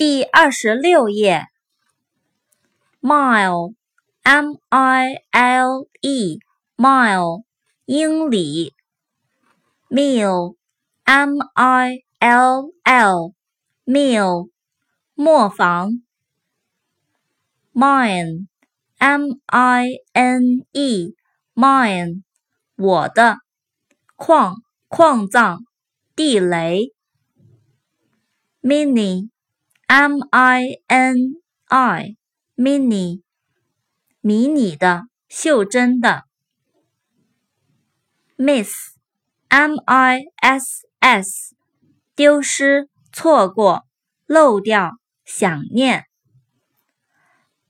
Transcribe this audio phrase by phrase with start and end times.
[0.00, 1.48] 第二十六页。
[3.02, 7.44] mile，m i l e，mile，
[7.84, 8.72] 英里。
[9.90, 14.48] meal，m i l l，meal，
[15.12, 15.90] 磨坊。
[17.74, 22.22] mine，m i n e，mine，
[22.78, 23.36] 我的。
[24.16, 25.62] 矿，矿藏，
[26.16, 26.94] 地雷
[28.62, 29.29] ，mini。
[29.90, 31.34] M i n
[31.66, 32.16] i
[32.56, 33.22] mini，
[34.20, 36.26] 迷你的，袖珍的。
[38.36, 41.56] miss，m i s s，
[42.14, 43.84] 丢失，错过，
[44.26, 44.92] 漏掉，
[45.24, 46.04] 想念。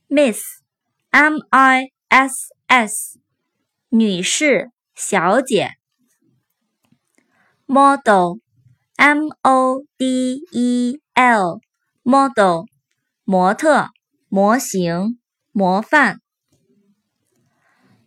[0.06, 3.18] miss，m i s s，
[3.88, 5.70] 女士，小姐。
[7.64, 8.40] model
[8.96, 11.60] m o d e l
[12.02, 12.64] Model，
[13.24, 13.88] 模特，
[14.28, 15.18] 模型，
[15.52, 16.20] 模范。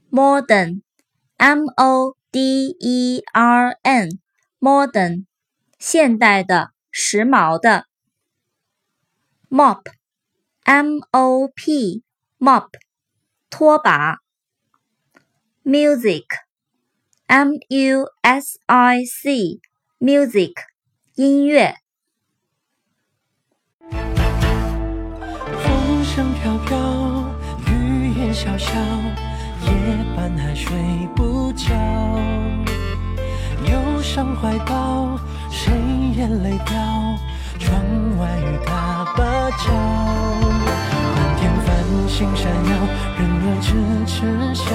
[0.09, 5.25] modern，m o d e r n，modern，
[5.77, 7.85] 现代的，时髦的。
[9.49, 12.69] mop，m o p，mop，
[13.51, 14.17] 拖把。
[15.63, 16.25] music。
[17.27, 19.59] M U S I C
[19.99, 20.53] music
[21.15, 21.82] 音乐。
[26.15, 26.77] 声飘飘，
[27.65, 28.69] 雨烟潇潇，
[29.65, 29.71] 夜
[30.15, 30.77] 半还睡
[31.15, 31.73] 不着。
[33.65, 35.17] 忧伤怀抱，
[35.49, 35.73] 谁
[36.15, 36.75] 眼泪掉？
[37.57, 37.81] 窗
[38.19, 39.73] 外雨打芭蕉，
[41.15, 42.71] 满天繁星闪耀，
[43.17, 43.73] 人儿痴
[44.05, 44.65] 痴笑。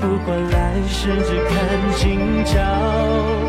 [0.00, 1.54] 不管来世，只看
[1.94, 3.38] 今朝。